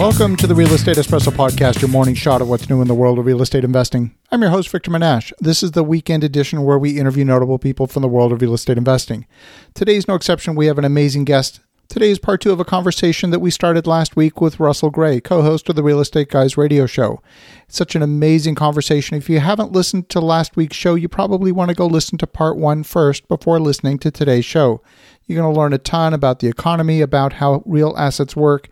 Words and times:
Welcome 0.00 0.34
to 0.36 0.46
the 0.46 0.54
Real 0.54 0.72
Estate 0.72 0.96
Espresso 0.96 1.30
Podcast, 1.30 1.82
your 1.82 1.90
morning 1.90 2.14
shot 2.14 2.40
of 2.40 2.48
what's 2.48 2.70
new 2.70 2.80
in 2.80 2.88
the 2.88 2.94
world 2.94 3.18
of 3.18 3.26
real 3.26 3.42
estate 3.42 3.64
investing. 3.64 4.16
I'm 4.30 4.40
your 4.40 4.50
host, 4.50 4.70
Victor 4.70 4.90
Menasce. 4.90 5.30
This 5.40 5.62
is 5.62 5.72
the 5.72 5.84
weekend 5.84 6.24
edition 6.24 6.62
where 6.62 6.78
we 6.78 6.98
interview 6.98 7.22
notable 7.22 7.58
people 7.58 7.86
from 7.86 8.00
the 8.00 8.08
world 8.08 8.32
of 8.32 8.40
real 8.40 8.54
estate 8.54 8.78
investing. 8.78 9.26
Today's 9.74 10.08
no 10.08 10.14
exception. 10.14 10.54
We 10.54 10.64
have 10.68 10.78
an 10.78 10.86
amazing 10.86 11.26
guest. 11.26 11.60
Today 11.90 12.08
is 12.08 12.18
part 12.18 12.40
two 12.40 12.50
of 12.50 12.58
a 12.58 12.64
conversation 12.64 13.28
that 13.28 13.40
we 13.40 13.50
started 13.50 13.86
last 13.86 14.16
week 14.16 14.40
with 14.40 14.58
Russell 14.58 14.88
Gray, 14.88 15.20
co 15.20 15.42
host 15.42 15.68
of 15.68 15.76
the 15.76 15.82
Real 15.82 16.00
Estate 16.00 16.30
Guys 16.30 16.56
radio 16.56 16.86
show. 16.86 17.20
It's 17.68 17.76
such 17.76 17.94
an 17.94 18.00
amazing 18.00 18.54
conversation. 18.54 19.18
If 19.18 19.28
you 19.28 19.40
haven't 19.40 19.72
listened 19.72 20.08
to 20.08 20.20
last 20.20 20.56
week's 20.56 20.78
show, 20.78 20.94
you 20.94 21.10
probably 21.10 21.52
want 21.52 21.68
to 21.68 21.74
go 21.74 21.86
listen 21.86 22.16
to 22.18 22.26
part 22.26 22.56
one 22.56 22.84
first 22.84 23.28
before 23.28 23.60
listening 23.60 23.98
to 23.98 24.10
today's 24.10 24.46
show. 24.46 24.80
You're 25.26 25.42
going 25.42 25.52
to 25.52 25.60
learn 25.60 25.74
a 25.74 25.78
ton 25.78 26.14
about 26.14 26.38
the 26.38 26.48
economy, 26.48 27.02
about 27.02 27.34
how 27.34 27.62
real 27.66 27.94
assets 27.98 28.34
work 28.34 28.70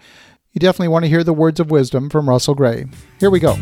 you 0.59 0.61
definitely 0.61 0.88
want 0.88 1.04
to 1.04 1.09
hear 1.09 1.22
the 1.22 1.32
words 1.32 1.61
of 1.61 1.71
wisdom 1.71 2.11
from 2.11 2.29
Russell 2.29 2.57
Gray. 2.57 2.86
Here 3.21 3.30
we 3.30 3.39
go. 3.39 3.54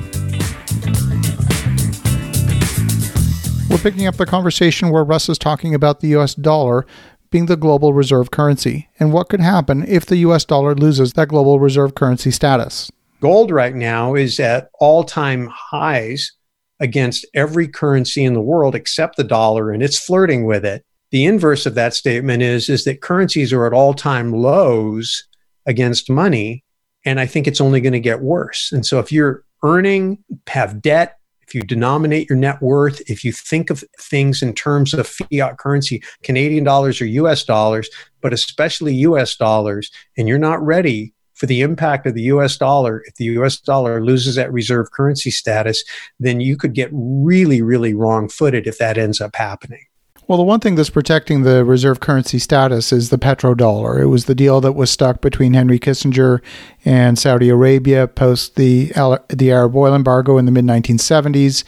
We're 3.69 3.83
picking 3.83 4.07
up 4.07 4.17
the 4.17 4.25
conversation 4.27 4.89
where 4.89 5.05
Russ 5.05 5.29
is 5.29 5.37
talking 5.37 5.75
about 5.75 6.01
the 6.01 6.17
US 6.17 6.35
dollar 6.35 6.87
being 7.31 7.47
the 7.47 7.57
global 7.57 7.93
reserve 7.93 8.31
currency 8.31 8.89
and 8.99 9.13
what 9.13 9.29
could 9.29 9.43
happen 9.43 9.87
if 9.87 10.07
the 10.07 10.17
US 10.29 10.47
dollar 10.47 10.75
loses 10.75 11.13
that 11.13 11.29
global 11.29 11.61
reserve 11.61 11.95
currency 11.95 12.31
status. 12.31 12.91
Gold 13.21 13.51
right 13.51 13.75
now 13.75 14.15
is 14.15 14.41
at 14.41 14.71
all 14.81 15.05
time 15.05 15.51
highs 15.53 16.33
against 16.81 17.27
every 17.35 17.69
currency 17.69 18.25
in 18.25 18.33
the 18.33 18.41
world 18.41 18.75
except 18.75 19.19
the 19.19 19.25
dollar, 19.25 19.71
and 19.71 19.83
it's 19.83 19.99
flirting 19.99 20.47
with 20.47 20.65
it. 20.65 20.83
The 21.11 21.27
inverse 21.27 21.67
of 21.67 21.75
that 21.75 21.93
statement 21.93 22.43
is, 22.43 22.71
is 22.71 22.85
that 22.85 23.03
currencies 23.03 23.53
are 23.53 23.67
at 23.67 23.75
all 23.75 23.93
time 23.93 24.33
lows 24.33 25.29
against 25.67 26.09
money 26.09 26.63
and 27.07 27.21
I 27.21 27.27
think 27.27 27.47
it's 27.47 27.61
only 27.61 27.81
going 27.81 27.93
to 27.95 28.01
get 28.01 28.21
worse. 28.21 28.73
And 28.73 28.85
so 28.85 28.99
if 28.99 29.11
you're 29.11 29.45
earning, 29.63 30.19
have 30.49 30.83
debt, 30.83 31.19
if 31.47 31.55
you 31.55 31.63
denominate 31.63 32.29
your 32.29 32.37
net 32.37 32.61
worth, 32.61 33.01
if 33.09 33.25
you 33.25 33.31
think 33.31 33.71
of 33.71 33.85
things 34.01 34.43
in 34.43 34.53
terms 34.53 34.93
of 34.93 35.07
fiat 35.07 35.59
currency, 35.59 36.03
Canadian 36.25 36.65
dollars 36.65 37.01
or 37.01 37.07
US 37.07 37.45
dollars, 37.45 37.89
but 38.21 38.33
especially 38.33 38.95
US 38.97 39.37
dollars, 39.37 39.91
and 40.19 40.27
you're 40.27 40.39
not 40.39 40.61
ready 40.61 41.15
for 41.35 41.47
the 41.47 41.61
impact 41.61 42.07
of 42.07 42.15
the 42.15 42.23
US 42.23 42.57
dollar, 42.57 43.05
if 43.07 43.15
the 43.15 43.27
US 43.27 43.61
dollar 43.61 44.05
loses 44.05 44.35
that 44.35 44.53
reserve 44.53 44.91
currency 44.91 45.31
status, 45.31 45.85
then 46.19 46.41
you 46.41 46.57
could 46.57 46.75
get 46.75 46.91
really, 46.93 47.63
really 47.63 47.95
wrong 47.95 48.29
footed 48.29 48.67
if 48.67 48.79
that 48.79 48.99
ends 48.99 49.21
up 49.21 49.37
happening. 49.37 49.86
Well, 50.29 50.39
the 50.39 50.45
one 50.45 50.59
thing 50.59 50.75
that's 50.75 50.91
protecting 50.91 51.43
the 51.43 51.65
reserve 51.65 52.01
currency 52.01 52.41
status 52.41 52.93
is 52.93 53.11
the 53.11 53.19
petrodollar. 53.19 54.01
It 54.01 54.07
was 54.07 54.25
the 54.25 54.35
deal 54.35 54.61
that 54.61 54.73
was 54.73 54.91
stuck 54.91 55.21
between 55.21 55.55
Henry 55.55 55.79
Kissinger 55.79 56.43
and 56.85 57.17
Saudi 57.17 57.49
Arabia 57.49 58.09
post 58.09 58.57
the 58.57 58.93
the 59.29 59.53
Arab 59.53 59.77
oil 59.77 59.95
embargo 59.95 60.37
in 60.37 60.45
the 60.45 60.51
mid 60.51 60.65
1970s, 60.65 61.63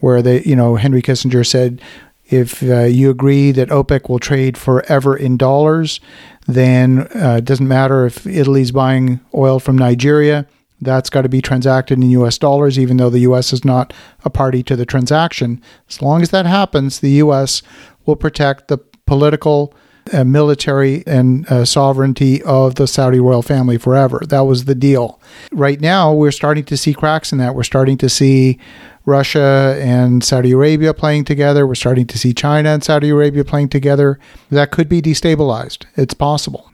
where 0.00 0.20
they, 0.20 0.42
you 0.42 0.54
know, 0.54 0.76
Henry 0.76 1.00
Kissinger 1.00 1.46
said, 1.46 1.80
if 2.28 2.62
uh, 2.62 2.84
you 2.84 3.08
agree 3.08 3.50
that 3.50 3.70
OPEC 3.70 4.10
will 4.10 4.18
trade 4.18 4.58
forever 4.58 5.16
in 5.16 5.38
dollars, 5.38 5.98
then 6.46 7.08
uh, 7.14 7.36
it 7.38 7.46
doesn't 7.46 7.68
matter 7.68 8.04
if 8.04 8.26
Italy's 8.26 8.72
buying 8.72 9.20
oil 9.34 9.58
from 9.58 9.78
Nigeria. 9.78 10.46
That's 10.82 11.10
got 11.10 11.22
to 11.22 11.28
be 11.28 11.40
transacted 11.40 11.96
in 11.96 12.10
US 12.10 12.38
dollars, 12.38 12.76
even 12.76 12.96
though 12.96 13.10
the 13.10 13.20
US 13.20 13.52
is 13.52 13.64
not 13.64 13.92
a 14.24 14.30
party 14.30 14.64
to 14.64 14.74
the 14.74 14.84
transaction. 14.84 15.62
As 15.88 16.02
long 16.02 16.22
as 16.22 16.30
that 16.30 16.44
happens, 16.44 16.98
the 16.98 17.22
US 17.22 17.62
will 18.06 18.16
protect 18.16 18.68
the 18.68 18.78
political, 19.06 19.74
uh, 20.12 20.24
military, 20.24 21.06
and 21.06 21.46
uh, 21.48 21.64
sovereignty 21.64 22.42
of 22.42 22.76
the 22.76 22.86
Saudi 22.86 23.20
royal 23.20 23.42
family 23.42 23.78
forever. 23.78 24.22
That 24.28 24.42
was 24.42 24.64
the 24.64 24.74
deal. 24.74 25.20
Right 25.52 25.80
now, 25.80 26.12
we're 26.12 26.30
starting 26.30 26.64
to 26.64 26.76
see 26.76 26.94
cracks 26.94 27.32
in 27.32 27.38
that. 27.38 27.54
We're 27.54 27.62
starting 27.62 27.98
to 27.98 28.08
see 28.08 28.58
Russia 29.04 29.78
and 29.80 30.22
Saudi 30.22 30.52
Arabia 30.52 30.94
playing 30.94 31.24
together. 31.24 31.66
We're 31.66 31.74
starting 31.74 32.06
to 32.06 32.18
see 32.18 32.32
China 32.32 32.70
and 32.70 32.84
Saudi 32.84 33.08
Arabia 33.08 33.44
playing 33.44 33.68
together. 33.70 34.18
That 34.50 34.70
could 34.70 34.88
be 34.88 35.02
destabilized. 35.02 35.86
It's 35.96 36.14
possible. 36.14 36.68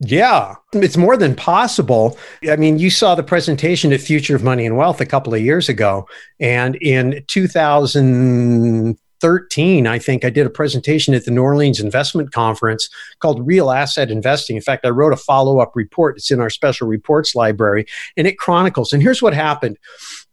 Yeah, 0.00 0.54
it's 0.74 0.96
more 0.96 1.16
than 1.16 1.34
possible. 1.34 2.16
I 2.48 2.54
mean, 2.54 2.78
you 2.78 2.88
saw 2.88 3.16
the 3.16 3.24
presentation 3.24 3.92
at 3.92 4.00
Future 4.00 4.36
of 4.36 4.44
Money 4.44 4.64
and 4.64 4.76
Wealth 4.76 5.00
a 5.00 5.06
couple 5.06 5.34
of 5.34 5.40
years 5.40 5.68
ago. 5.68 6.06
And 6.38 6.76
in 6.76 7.24
2000, 7.26 8.96
13, 9.20 9.86
I 9.86 9.98
think 9.98 10.24
I 10.24 10.30
did 10.30 10.46
a 10.46 10.50
presentation 10.50 11.14
at 11.14 11.24
the 11.24 11.30
New 11.30 11.42
Orleans 11.42 11.80
Investment 11.80 12.32
Conference 12.32 12.88
called 13.20 13.46
Real 13.46 13.70
Asset 13.70 14.10
Investing. 14.10 14.56
In 14.56 14.62
fact, 14.62 14.84
I 14.84 14.90
wrote 14.90 15.12
a 15.12 15.16
follow 15.16 15.60
up 15.60 15.72
report. 15.74 16.16
It's 16.16 16.30
in 16.30 16.40
our 16.40 16.50
special 16.50 16.86
reports 16.86 17.34
library, 17.34 17.86
and 18.16 18.26
it 18.26 18.38
chronicles. 18.38 18.92
And 18.92 19.02
here's 19.02 19.22
what 19.22 19.34
happened 19.34 19.76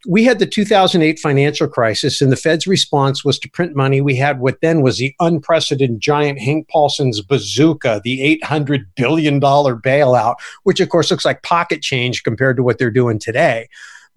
we 0.08 0.24
had 0.24 0.40
the 0.40 0.46
2008 0.46 1.20
financial 1.20 1.68
crisis, 1.68 2.22
and 2.22 2.32
the 2.32 2.38
Fed's 2.38 2.68
response 2.68 3.26
was 3.26 3.40
to 3.40 3.50
print 3.50 3.76
money. 3.76 4.02
We 4.02 4.16
had 4.16 4.40
what 4.40 4.62
then 4.62 4.82
was 4.82 4.98
the 4.98 5.16
unprecedented 5.20 6.00
giant 6.00 6.40
Hank 6.40 6.68
Paulson's 6.70 7.22
bazooka, 7.22 8.02
the 8.04 8.40
$800 8.44 8.86
billion 8.96 9.40
bailout, 9.40 10.36
which 10.64 10.80
of 10.80 10.90
course 10.90 11.10
looks 11.10 11.26
like 11.26 11.44
pocket 11.44 11.82
change 11.82 12.24
compared 12.24 12.58
to 12.58 12.64
what 12.64 12.78
they're 12.78 12.92
doing 12.92 13.20
today 13.20 13.68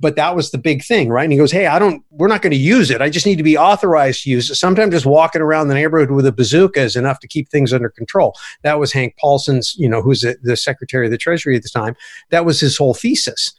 but 0.00 0.16
that 0.16 0.36
was 0.36 0.50
the 0.50 0.58
big 0.58 0.84
thing, 0.84 1.08
right? 1.08 1.24
And 1.24 1.32
he 1.32 1.38
goes, 1.38 1.52
Hey, 1.52 1.66
I 1.66 1.78
don't, 1.78 2.04
we're 2.10 2.28
not 2.28 2.42
going 2.42 2.52
to 2.52 2.56
use 2.56 2.90
it. 2.90 3.00
I 3.00 3.10
just 3.10 3.26
need 3.26 3.36
to 3.36 3.42
be 3.42 3.58
authorized 3.58 4.22
to 4.22 4.30
use 4.30 4.50
it. 4.50 4.54
Sometimes 4.54 4.92
just 4.92 5.06
walking 5.06 5.42
around 5.42 5.68
the 5.68 5.74
neighborhood 5.74 6.10
with 6.10 6.26
a 6.26 6.32
bazooka 6.32 6.80
is 6.80 6.96
enough 6.96 7.20
to 7.20 7.28
keep 7.28 7.48
things 7.48 7.72
under 7.72 7.88
control. 7.88 8.34
That 8.62 8.78
was 8.78 8.92
Hank 8.92 9.16
Paulson's, 9.18 9.74
you 9.76 9.88
know, 9.88 10.02
who's 10.02 10.20
the, 10.20 10.36
the 10.42 10.56
Secretary 10.56 11.06
of 11.06 11.10
the 11.10 11.18
Treasury 11.18 11.56
at 11.56 11.62
the 11.62 11.68
time. 11.68 11.96
That 12.30 12.44
was 12.44 12.60
his 12.60 12.76
whole 12.76 12.94
thesis. 12.94 13.52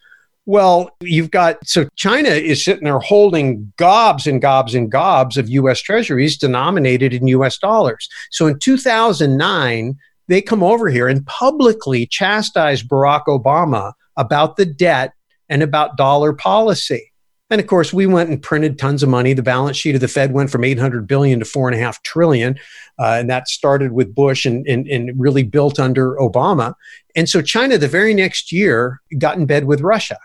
Well, 0.45 0.89
you've 1.01 1.29
got, 1.29 1.57
so 1.67 1.87
China 1.95 2.29
is 2.29 2.63
sitting 2.63 2.85
there 2.85 2.99
holding 2.99 3.71
gobs 3.77 4.25
and 4.25 4.41
gobs 4.41 4.73
and 4.73 4.91
gobs 4.91 5.37
of 5.37 5.49
US 5.49 5.79
treasuries 5.79 6.37
denominated 6.37 7.13
in 7.13 7.27
US 7.27 7.57
dollars. 7.57 8.09
So 8.31 8.47
in 8.47 8.57
2009, 8.57 9.95
they 10.27 10.41
come 10.41 10.63
over 10.63 10.89
here 10.89 11.07
and 11.07 11.25
publicly 11.27 12.07
chastise 12.07 12.81
Barack 12.81 13.25
Obama 13.27 13.93
about 14.15 14.55
the 14.55 14.65
debt 14.65 15.13
and 15.49 15.63
about 15.63 15.97
dollar 15.97 16.33
policy. 16.33 17.11
And 17.49 17.59
of 17.59 17.65
course, 17.65 17.91
we 17.91 18.05
went 18.05 18.29
and 18.29 18.41
printed 18.41 18.77
tons 18.77 19.01
of 19.01 19.09
money. 19.09 19.33
The 19.33 19.41
balance 19.41 19.75
sheet 19.75 19.95
of 19.95 20.01
the 20.01 20.07
Fed 20.07 20.33
went 20.33 20.51
from 20.51 20.63
800 20.63 21.07
billion 21.07 21.39
to 21.39 21.45
four 21.45 21.67
and 21.67 21.75
a 21.75 21.83
half 21.83 22.01
trillion. 22.03 22.59
Uh, 22.99 23.17
and 23.19 23.29
that 23.29 23.47
started 23.47 23.91
with 23.91 24.13
Bush 24.13 24.45
and, 24.45 24.67
and, 24.67 24.87
and 24.87 25.19
really 25.19 25.43
built 25.43 25.79
under 25.79 26.15
Obama. 26.17 26.75
And 27.15 27.27
so 27.27 27.41
China, 27.41 27.77
the 27.77 27.87
very 27.87 28.13
next 28.13 28.51
year, 28.51 29.01
got 29.17 29.37
in 29.37 29.47
bed 29.47 29.65
with 29.65 29.81
Russia. 29.81 30.19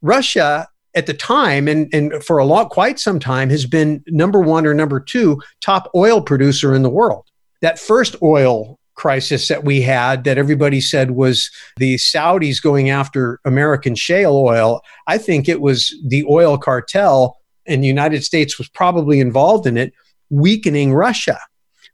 Russia 0.00 0.66
at 0.94 1.06
the 1.06 1.14
time 1.14 1.68
and, 1.68 1.92
and 1.94 2.22
for 2.24 2.38
a 2.38 2.44
long 2.44 2.68
quite 2.68 2.98
some 2.98 3.18
time 3.18 3.50
has 3.50 3.66
been 3.66 4.02
number 4.08 4.40
one 4.40 4.66
or 4.66 4.74
number 4.74 5.00
two 5.00 5.40
top 5.60 5.90
oil 5.94 6.20
producer 6.20 6.74
in 6.74 6.82
the 6.82 6.90
world 6.90 7.26
that 7.62 7.78
first 7.78 8.16
oil 8.22 8.78
crisis 8.94 9.48
that 9.48 9.64
we 9.64 9.80
had 9.80 10.24
that 10.24 10.38
everybody 10.38 10.80
said 10.80 11.12
was 11.12 11.50
the 11.76 11.96
Saudis 11.96 12.62
going 12.62 12.90
after 12.90 13.40
American 13.44 13.94
shale 13.94 14.36
oil. 14.36 14.80
I 15.06 15.18
think 15.18 15.48
it 15.48 15.60
was 15.60 15.94
the 16.06 16.24
oil 16.28 16.58
cartel, 16.58 17.38
and 17.66 17.82
the 17.82 17.88
United 17.88 18.24
States 18.24 18.58
was 18.58 18.68
probably 18.68 19.20
involved 19.20 19.66
in 19.66 19.76
it, 19.76 19.92
weakening 20.30 20.92
Russia. 20.92 21.38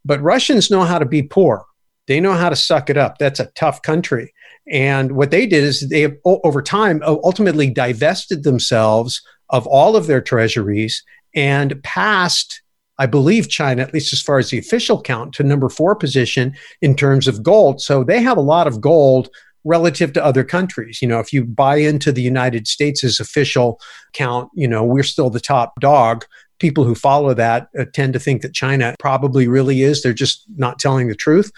But 0.04 0.22
Russians 0.22 0.70
know 0.70 0.84
how 0.84 0.98
to 0.98 1.06
be 1.06 1.22
poor. 1.22 1.64
They 2.06 2.20
know 2.20 2.32
how 2.32 2.48
to 2.48 2.56
suck 2.56 2.88
it 2.88 2.96
up. 2.96 3.18
That's 3.18 3.40
a 3.40 3.50
tough 3.54 3.82
country. 3.82 4.32
And 4.70 5.12
what 5.12 5.30
they 5.30 5.46
did 5.46 5.64
is 5.64 5.88
they, 5.88 6.16
over 6.24 6.62
time, 6.62 7.02
ultimately 7.04 7.70
divested 7.70 8.42
themselves 8.42 9.22
of 9.50 9.66
all 9.66 9.96
of 9.96 10.06
their 10.06 10.20
treasuries 10.20 11.02
and 11.34 11.82
passed 11.82 12.62
I 12.98 13.06
believe 13.06 13.48
China, 13.48 13.82
at 13.82 13.94
least 13.94 14.12
as 14.12 14.20
far 14.20 14.38
as 14.38 14.50
the 14.50 14.58
official 14.58 15.00
count, 15.00 15.32
to 15.34 15.42
number 15.42 15.68
four 15.68 15.94
position 15.94 16.54
in 16.82 16.96
terms 16.96 17.28
of 17.28 17.42
gold. 17.42 17.80
So 17.80 18.02
they 18.04 18.20
have 18.22 18.36
a 18.36 18.42
lot 18.42 18.66
of 18.66 18.80
gold 18.80 19.28
relative 19.64 20.12
to 20.14 20.24
other 20.24 20.44
countries. 20.44 21.00
You 21.02 21.08
know, 21.08 21.20
if 21.20 21.32
you 21.32 21.44
buy 21.44 21.76
into 21.76 22.10
the 22.10 22.22
United 22.22 22.66
States' 22.66 23.20
official 23.20 23.80
count, 24.14 24.50
you 24.54 24.66
know, 24.66 24.84
we're 24.84 25.02
still 25.02 25.30
the 25.30 25.40
top 25.40 25.78
dog. 25.80 26.24
People 26.58 26.84
who 26.84 26.94
follow 26.94 27.34
that 27.34 27.68
uh, 27.78 27.84
tend 27.92 28.14
to 28.14 28.18
think 28.18 28.42
that 28.42 28.54
China 28.54 28.94
probably 28.98 29.46
really 29.46 29.82
is. 29.82 30.02
They're 30.02 30.12
just 30.12 30.44
not 30.56 30.78
telling 30.78 31.08
the 31.08 31.14
truth. 31.14 31.52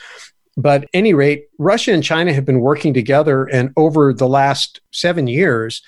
But 0.57 0.89
any 0.93 1.15
rate, 1.15 1.45
Russia 1.59 1.93
and 1.93 2.03
China 2.03 2.35
have 2.35 2.45
been 2.45 2.61
working 2.61 2.93
together, 2.93 3.45
and 3.45 3.71
over 3.77 4.13
the 4.13 4.29
last 4.29 4.81
seven 4.91 5.27
years, 5.27 5.81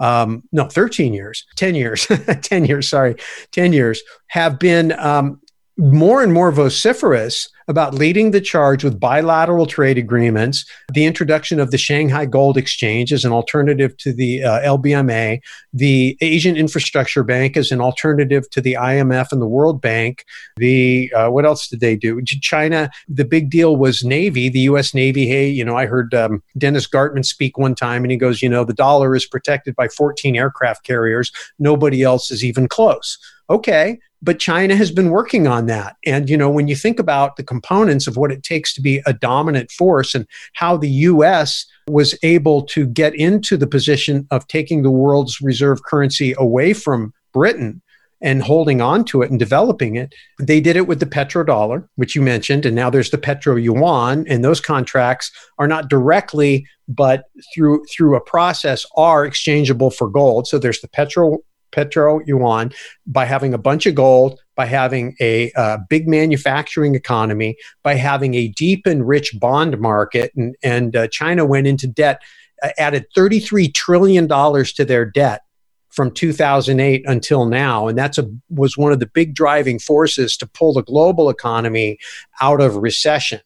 um, 0.00 0.42
no, 0.50 0.64
13 0.64 1.14
years, 1.14 1.46
10 1.56 1.74
years, 1.74 2.06
10 2.42 2.64
years, 2.64 2.88
sorry, 2.88 3.16
10 3.52 3.72
years, 3.72 4.02
have 4.28 4.58
been 4.58 4.92
um, 4.98 5.40
more 5.76 6.22
and 6.22 6.32
more 6.32 6.50
vociferous 6.50 7.48
about 7.70 7.94
leading 7.94 8.32
the 8.32 8.40
charge 8.40 8.82
with 8.82 8.98
bilateral 8.98 9.64
trade 9.64 9.96
agreements, 9.96 10.64
the 10.92 11.04
introduction 11.04 11.60
of 11.60 11.70
the 11.70 11.78
Shanghai 11.78 12.26
Gold 12.26 12.56
Exchange 12.56 13.12
as 13.12 13.24
an 13.24 13.30
alternative 13.30 13.96
to 13.98 14.12
the 14.12 14.42
uh, 14.42 14.60
LBMA, 14.62 15.40
the 15.72 16.18
Asian 16.20 16.56
Infrastructure 16.56 17.22
Bank 17.22 17.56
as 17.56 17.70
an 17.70 17.80
alternative 17.80 18.50
to 18.50 18.60
the 18.60 18.74
IMF 18.74 19.30
and 19.30 19.40
the 19.40 19.46
World 19.46 19.80
Bank. 19.80 20.24
The 20.56 21.12
uh, 21.16 21.30
what 21.30 21.46
else 21.46 21.68
did 21.68 21.78
they 21.78 21.94
do? 21.94 22.20
China. 22.22 22.90
The 23.08 23.24
big 23.24 23.50
deal 23.50 23.76
was 23.76 24.02
Navy, 24.02 24.48
the 24.48 24.60
U.S. 24.60 24.92
Navy. 24.92 25.28
Hey, 25.28 25.48
you 25.48 25.64
know, 25.64 25.76
I 25.76 25.86
heard 25.86 26.12
um, 26.12 26.42
Dennis 26.58 26.88
Gartman 26.88 27.24
speak 27.24 27.56
one 27.56 27.76
time, 27.76 28.02
and 28.02 28.10
he 28.10 28.16
goes, 28.16 28.42
you 28.42 28.48
know, 28.48 28.64
the 28.64 28.74
dollar 28.74 29.14
is 29.14 29.26
protected 29.26 29.76
by 29.76 29.86
14 29.86 30.34
aircraft 30.34 30.82
carriers. 30.82 31.30
Nobody 31.60 32.02
else 32.02 32.32
is 32.32 32.44
even 32.44 32.66
close. 32.66 33.16
Okay, 33.50 33.98
but 34.22 34.38
China 34.38 34.76
has 34.76 34.92
been 34.92 35.10
working 35.10 35.48
on 35.48 35.66
that. 35.66 35.96
And, 36.06 36.30
you 36.30 36.36
know, 36.36 36.48
when 36.48 36.68
you 36.68 36.76
think 36.76 37.00
about 37.00 37.34
the 37.34 37.42
components 37.42 38.06
of 38.06 38.16
what 38.16 38.30
it 38.30 38.44
takes 38.44 38.72
to 38.74 38.80
be 38.80 39.02
a 39.06 39.12
dominant 39.12 39.72
force 39.72 40.14
and 40.14 40.24
how 40.54 40.76
the 40.76 40.88
US 40.88 41.66
was 41.88 42.16
able 42.22 42.62
to 42.66 42.86
get 42.86 43.14
into 43.14 43.56
the 43.56 43.66
position 43.66 44.26
of 44.30 44.46
taking 44.46 44.82
the 44.82 44.90
world's 44.90 45.40
reserve 45.40 45.82
currency 45.82 46.32
away 46.38 46.72
from 46.72 47.12
Britain 47.32 47.82
and 48.22 48.42
holding 48.42 48.80
on 48.80 49.04
to 49.06 49.22
it 49.22 49.30
and 49.30 49.38
developing 49.38 49.96
it. 49.96 50.14
They 50.38 50.60
did 50.60 50.76
it 50.76 50.86
with 50.86 51.00
the 51.00 51.06
petrodollar, 51.06 51.88
which 51.96 52.14
you 52.14 52.22
mentioned, 52.22 52.66
and 52.66 52.76
now 52.76 52.90
there's 52.90 53.10
the 53.10 53.18
petro 53.18 53.56
yuan, 53.56 54.26
and 54.28 54.44
those 54.44 54.60
contracts 54.60 55.32
are 55.58 55.66
not 55.66 55.88
directly, 55.88 56.66
but 56.86 57.24
through 57.54 57.82
through 57.90 58.16
a 58.16 58.20
process 58.20 58.84
are 58.96 59.24
exchangeable 59.24 59.90
for 59.90 60.08
gold. 60.08 60.46
So 60.46 60.58
there's 60.58 60.82
the 60.82 60.88
petro 60.88 61.38
petro 61.72 62.20
yuan 62.26 62.72
by 63.06 63.24
having 63.24 63.54
a 63.54 63.58
bunch 63.58 63.86
of 63.86 63.94
gold, 63.94 64.40
by 64.56 64.66
having 64.66 65.16
a 65.20 65.50
uh, 65.52 65.78
big 65.88 66.08
manufacturing 66.08 66.94
economy, 66.94 67.56
by 67.82 67.94
having 67.94 68.34
a 68.34 68.48
deep 68.48 68.86
and 68.86 69.06
rich 69.06 69.34
bond 69.40 69.78
market. 69.80 70.32
And, 70.36 70.56
and 70.62 70.96
uh, 70.96 71.08
China 71.08 71.44
went 71.44 71.66
into 71.66 71.86
debt, 71.86 72.20
uh, 72.62 72.70
added 72.78 73.06
$33 73.16 73.72
trillion 73.72 74.28
to 74.28 74.84
their 74.84 75.04
debt 75.04 75.42
from 75.90 76.12
2008 76.12 77.02
until 77.06 77.46
now 77.46 77.88
and 77.88 77.98
that's 77.98 78.16
a 78.16 78.30
was 78.48 78.76
one 78.76 78.92
of 78.92 79.00
the 79.00 79.06
big 79.06 79.34
driving 79.34 79.78
forces 79.78 80.36
to 80.36 80.46
pull 80.46 80.72
the 80.72 80.82
global 80.82 81.28
economy 81.28 81.98
out 82.40 82.60
of 82.60 82.76
recession 82.76 83.40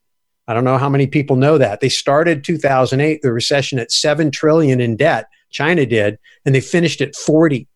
i 0.46 0.52
don't 0.52 0.64
know 0.64 0.78
how 0.78 0.88
many 0.88 1.06
people 1.06 1.36
know 1.36 1.56
that 1.56 1.80
they 1.80 1.88
started 1.88 2.44
2008 2.44 3.22
the 3.22 3.32
recession 3.32 3.78
at 3.78 3.90
7 3.90 4.30
trillion 4.30 4.78
in 4.80 4.94
debt 4.94 5.26
china 5.50 5.86
did 5.86 6.18
and 6.44 6.54
they 6.54 6.60
finished 6.60 7.00
at 7.00 7.16
40 7.16 7.66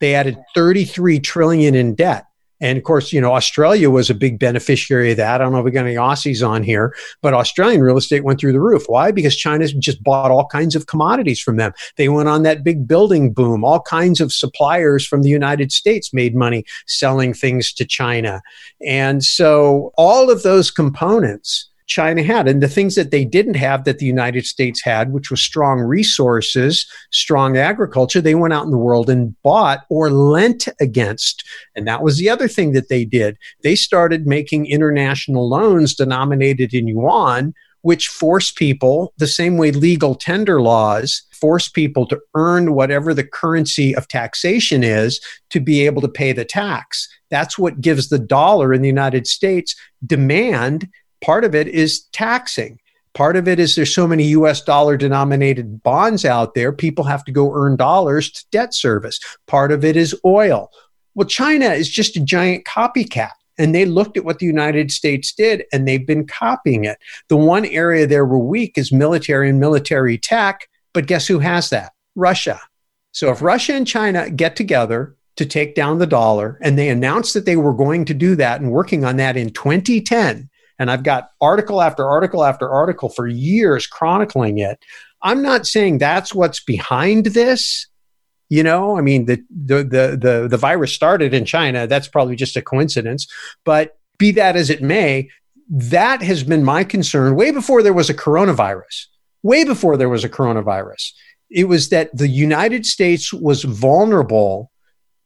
they 0.00 0.14
added 0.14 0.36
33 0.54 1.20
trillion 1.20 1.74
in 1.74 1.94
debt. 1.94 2.26
And 2.60 2.76
of 2.76 2.84
course, 2.84 3.12
you 3.12 3.20
know, 3.20 3.32
Australia 3.32 3.88
was 3.88 4.10
a 4.10 4.14
big 4.14 4.38
beneficiary 4.38 5.12
of 5.12 5.16
that. 5.16 5.40
I 5.40 5.44
don't 5.44 5.52
know 5.52 5.60
if 5.60 5.64
we 5.64 5.70
got 5.70 5.86
any 5.86 5.94
Aussies 5.94 6.46
on 6.46 6.62
here, 6.62 6.94
but 7.22 7.32
Australian 7.32 7.82
real 7.82 7.96
estate 7.96 8.22
went 8.22 8.38
through 8.38 8.52
the 8.52 8.60
roof. 8.60 8.84
Why? 8.86 9.10
Because 9.10 9.34
China's 9.34 9.72
just 9.72 10.02
bought 10.02 10.30
all 10.30 10.46
kinds 10.46 10.76
of 10.76 10.86
commodities 10.86 11.40
from 11.40 11.56
them. 11.56 11.72
They 11.96 12.10
went 12.10 12.28
on 12.28 12.42
that 12.42 12.62
big 12.62 12.86
building 12.86 13.32
boom. 13.32 13.64
All 13.64 13.80
kinds 13.80 14.20
of 14.20 14.32
suppliers 14.32 15.06
from 15.06 15.22
the 15.22 15.30
United 15.30 15.72
States 15.72 16.12
made 16.12 16.34
money 16.34 16.64
selling 16.86 17.32
things 17.32 17.72
to 17.74 17.86
China. 17.86 18.42
And 18.86 19.24
so 19.24 19.92
all 19.96 20.30
of 20.30 20.42
those 20.42 20.70
components 20.70 21.69
China 21.90 22.22
had. 22.22 22.46
And 22.46 22.62
the 22.62 22.68
things 22.68 22.94
that 22.94 23.10
they 23.10 23.24
didn't 23.24 23.56
have 23.56 23.84
that 23.84 23.98
the 23.98 24.06
United 24.06 24.46
States 24.46 24.80
had, 24.82 25.12
which 25.12 25.28
was 25.28 25.42
strong 25.42 25.80
resources, 25.80 26.86
strong 27.10 27.56
agriculture, 27.56 28.20
they 28.20 28.36
went 28.36 28.54
out 28.54 28.64
in 28.64 28.70
the 28.70 28.78
world 28.78 29.10
and 29.10 29.34
bought 29.42 29.80
or 29.90 30.08
lent 30.08 30.68
against. 30.80 31.44
And 31.74 31.88
that 31.88 32.02
was 32.02 32.16
the 32.16 32.30
other 32.30 32.46
thing 32.46 32.72
that 32.72 32.88
they 32.88 33.04
did. 33.04 33.36
They 33.64 33.74
started 33.74 34.24
making 34.24 34.66
international 34.66 35.48
loans 35.48 35.94
denominated 35.94 36.72
in 36.72 36.86
yuan, 36.86 37.54
which 37.82 38.06
forced 38.06 38.56
people, 38.56 39.12
the 39.18 39.26
same 39.26 39.56
way 39.56 39.72
legal 39.72 40.14
tender 40.14 40.62
laws 40.62 41.22
force 41.32 41.68
people 41.68 42.06
to 42.06 42.20
earn 42.34 42.74
whatever 42.74 43.14
the 43.14 43.24
currency 43.24 43.96
of 43.96 44.06
taxation 44.06 44.84
is 44.84 45.20
to 45.48 45.58
be 45.58 45.86
able 45.86 46.02
to 46.02 46.08
pay 46.08 46.32
the 46.32 46.44
tax. 46.44 47.08
That's 47.30 47.58
what 47.58 47.80
gives 47.80 48.10
the 48.10 48.18
dollar 48.18 48.72
in 48.74 48.82
the 48.82 48.88
United 48.88 49.26
States 49.26 49.74
demand 50.06 50.88
Part 51.20 51.44
of 51.44 51.54
it 51.54 51.68
is 51.68 52.04
taxing. 52.12 52.78
Part 53.14 53.36
of 53.36 53.48
it 53.48 53.58
is 53.58 53.74
there's 53.74 53.94
so 53.94 54.06
many 54.06 54.24
US 54.28 54.62
dollar 54.62 54.96
denominated 54.96 55.82
bonds 55.82 56.24
out 56.24 56.54
there, 56.54 56.72
people 56.72 57.04
have 57.04 57.24
to 57.24 57.32
go 57.32 57.52
earn 57.52 57.76
dollars 57.76 58.30
to 58.30 58.44
debt 58.50 58.74
service. 58.74 59.18
Part 59.46 59.72
of 59.72 59.84
it 59.84 59.96
is 59.96 60.14
oil. 60.24 60.70
Well, 61.14 61.26
China 61.26 61.66
is 61.66 61.88
just 61.88 62.16
a 62.16 62.20
giant 62.20 62.64
copycat. 62.64 63.32
And 63.58 63.74
they 63.74 63.84
looked 63.84 64.16
at 64.16 64.24
what 64.24 64.38
the 64.38 64.46
United 64.46 64.90
States 64.90 65.34
did 65.34 65.64
and 65.70 65.86
they've 65.86 66.06
been 66.06 66.26
copying 66.26 66.84
it. 66.84 66.98
The 67.28 67.36
one 67.36 67.66
area 67.66 68.06
they 68.06 68.20
were 68.20 68.38
weak 68.38 68.78
is 68.78 68.90
military 68.90 69.50
and 69.50 69.60
military 69.60 70.16
tech. 70.16 70.66
But 70.94 71.06
guess 71.06 71.26
who 71.26 71.40
has 71.40 71.68
that? 71.70 71.92
Russia. 72.14 72.58
So 73.12 73.30
if 73.30 73.42
Russia 73.42 73.74
and 73.74 73.86
China 73.86 74.30
get 74.30 74.56
together 74.56 75.16
to 75.36 75.46
take 75.46 75.74
down 75.74 75.98
the 75.98 76.06
dollar, 76.06 76.58
and 76.60 76.78
they 76.78 76.90
announced 76.90 77.34
that 77.34 77.46
they 77.46 77.56
were 77.56 77.72
going 77.72 78.04
to 78.04 78.14
do 78.14 78.36
that 78.36 78.60
and 78.60 78.70
working 78.70 79.04
on 79.04 79.16
that 79.16 79.36
in 79.36 79.50
2010, 79.50 80.49
and 80.80 80.90
I've 80.90 81.02
got 81.02 81.30
article 81.42 81.82
after 81.82 82.08
article 82.08 82.42
after 82.42 82.68
article 82.68 83.10
for 83.10 83.28
years 83.28 83.86
chronicling 83.86 84.58
it. 84.58 84.82
I'm 85.22 85.42
not 85.42 85.66
saying 85.66 85.98
that's 85.98 86.34
what's 86.34 86.60
behind 86.60 87.26
this. 87.26 87.86
You 88.48 88.62
know, 88.62 88.96
I 88.96 89.02
mean, 89.02 89.26
the, 89.26 89.44
the, 89.50 89.84
the, 89.84 90.18
the, 90.20 90.48
the 90.48 90.56
virus 90.56 90.92
started 90.92 91.34
in 91.34 91.44
China. 91.44 91.86
That's 91.86 92.08
probably 92.08 92.34
just 92.34 92.56
a 92.56 92.62
coincidence. 92.62 93.28
But 93.62 93.98
be 94.16 94.32
that 94.32 94.56
as 94.56 94.70
it 94.70 94.82
may, 94.82 95.28
that 95.68 96.22
has 96.22 96.42
been 96.42 96.64
my 96.64 96.82
concern 96.82 97.36
way 97.36 97.50
before 97.50 97.82
there 97.82 97.92
was 97.92 98.08
a 98.08 98.14
coronavirus. 98.14 99.04
Way 99.42 99.64
before 99.64 99.98
there 99.98 100.08
was 100.08 100.24
a 100.24 100.30
coronavirus. 100.30 101.12
It 101.50 101.64
was 101.68 101.90
that 101.90 102.16
the 102.16 102.28
United 102.28 102.86
States 102.86 103.34
was 103.34 103.64
vulnerable 103.64 104.72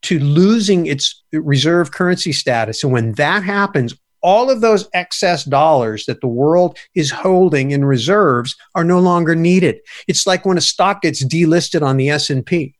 to 0.01 0.19
losing 0.19 0.85
its 0.85 1.23
reserve 1.31 1.91
currency 1.91 2.33
status. 2.33 2.83
And 2.83 2.91
when 2.91 3.13
that 3.13 3.43
happens, 3.43 3.95
all 4.25 4.49
of 4.49 4.59
those 4.59 4.89
excess 4.95 5.43
dollars 5.43 6.07
that 6.07 6.19
the 6.19 6.27
world 6.27 6.79
is 6.95 7.11
holding 7.11 7.69
in 7.69 7.85
reserves 7.85 8.55
are 8.73 8.83
no 8.83 8.99
longer 8.99 9.35
needed. 9.35 9.75
It's 10.07 10.25
like 10.25 10.47
when 10.47 10.57
a 10.57 10.61
stock 10.61 11.03
gets 11.03 11.23
delisted 11.23 11.83
on 11.83 11.97
the 11.97 12.09
S&P 12.09 12.73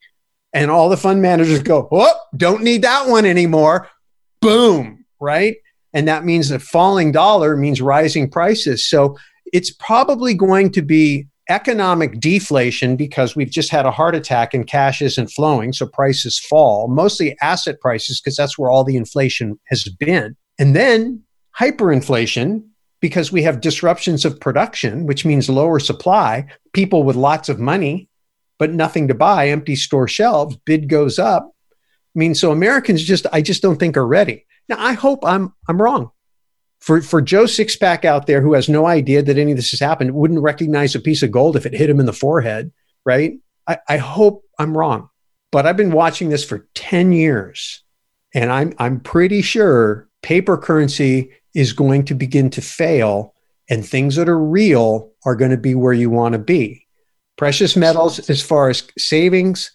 and 0.53 0.71
all 0.71 0.89
the 0.89 0.97
fund 0.97 1.21
managers 1.21 1.61
go, 1.61 1.87
"Oh, 1.91 2.19
don't 2.35 2.63
need 2.63 2.81
that 2.81 3.07
one 3.07 3.27
anymore." 3.27 3.87
Boom, 4.41 5.05
right? 5.19 5.57
And 5.93 6.07
that 6.07 6.25
means 6.25 6.49
a 6.49 6.57
falling 6.57 7.11
dollar 7.11 7.55
means 7.55 7.79
rising 7.79 8.27
prices. 8.27 8.89
So 8.89 9.15
it's 9.53 9.69
probably 9.69 10.33
going 10.33 10.71
to 10.71 10.81
be 10.81 11.27
economic 11.47 12.19
deflation 12.19 12.95
because 12.95 13.35
we've 13.35 13.51
just 13.51 13.69
had 13.69 13.85
a 13.85 13.91
heart 13.91 14.15
attack 14.15 14.55
and 14.55 14.65
cash 14.65 14.99
isn't 14.99 15.27
flowing, 15.27 15.73
so 15.73 15.85
prices 15.85 16.39
fall, 16.39 16.87
mostly 16.87 17.37
asset 17.39 17.79
prices 17.81 18.19
because 18.19 18.35
that's 18.35 18.57
where 18.57 18.71
all 18.71 18.83
the 18.83 18.97
inflation 18.97 19.59
has 19.65 19.83
been. 19.83 20.35
And 20.57 20.75
then 20.75 21.21
hyperinflation 21.59 22.63
because 23.01 23.31
we 23.31 23.43
have 23.43 23.61
disruptions 23.61 24.25
of 24.25 24.39
production, 24.39 25.05
which 25.05 25.25
means 25.25 25.49
lower 25.49 25.79
supply, 25.79 26.47
people 26.73 27.03
with 27.03 27.15
lots 27.15 27.49
of 27.49 27.59
money, 27.59 28.09
but 28.57 28.73
nothing 28.73 29.07
to 29.07 29.13
buy, 29.13 29.49
empty 29.49 29.75
store 29.75 30.07
shelves, 30.07 30.57
bid 30.65 30.89
goes 30.89 31.19
up. 31.19 31.53
I 32.15 32.19
mean, 32.19 32.33
so 32.35 32.51
Americans 32.51 33.03
just, 33.03 33.25
I 33.31 33.41
just 33.41 33.61
don't 33.61 33.77
think 33.77 33.97
are 33.97 34.07
ready. 34.07 34.45
Now, 34.69 34.77
I 34.79 34.93
hope 34.93 35.25
I'm, 35.25 35.53
I'm 35.67 35.81
wrong. 35.81 36.11
For, 36.79 37.01
for 37.01 37.21
Joe 37.21 37.43
Sixpack 37.43 38.05
out 38.05 38.27
there 38.27 38.41
who 38.41 38.53
has 38.53 38.69
no 38.69 38.85
idea 38.85 39.21
that 39.21 39.37
any 39.37 39.51
of 39.51 39.57
this 39.57 39.71
has 39.71 39.79
happened, 39.79 40.13
wouldn't 40.13 40.41
recognize 40.41 40.95
a 40.95 40.99
piece 40.99 41.23
of 41.23 41.31
gold 41.31 41.55
if 41.55 41.65
it 41.65 41.73
hit 41.73 41.89
him 41.89 41.99
in 41.99 42.05
the 42.05 42.13
forehead, 42.13 42.71
right? 43.05 43.39
I, 43.67 43.77
I 43.89 43.97
hope 43.97 44.43
I'm 44.57 44.77
wrong. 44.77 45.09
But 45.51 45.65
I've 45.65 45.77
been 45.77 45.91
watching 45.91 46.29
this 46.29 46.43
for 46.43 46.67
10 46.75 47.11
years, 47.11 47.83
and 48.33 48.51
I'm, 48.51 48.73
I'm 48.77 48.99
pretty 48.99 49.41
sure 49.41 50.09
paper 50.25 50.57
currency 50.57 51.29
is 51.53 51.71
going 51.71 52.03
to 52.03 52.15
begin 52.15 52.49
to 52.49 52.59
fail 52.59 53.35
and 53.69 53.85
things 53.85 54.15
that 54.15 54.27
are 54.27 54.43
real 54.43 55.11
are 55.23 55.35
going 55.35 55.51
to 55.51 55.57
be 55.57 55.75
where 55.75 55.93
you 55.93 56.09
want 56.09 56.33
to 56.33 56.39
be. 56.39 56.87
Precious 57.37 57.75
metals, 57.75 58.27
as 58.27 58.41
far 58.41 58.69
as 58.69 58.87
savings, 58.97 59.69